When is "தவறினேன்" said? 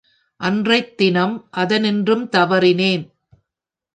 2.29-3.03